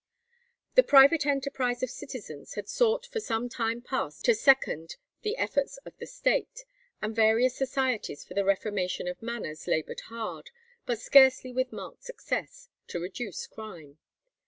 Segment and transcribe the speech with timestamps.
[0.73, 5.77] The private enterprise of citizens had sought for some time past to second the efforts
[5.85, 6.65] of the State,
[7.03, 10.49] and various societies for the reformation of manners laboured hard,
[10.87, 13.99] but scarcely with marked success, to reduce crime.